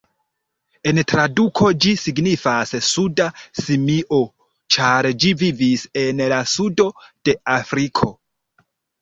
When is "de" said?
7.31-7.39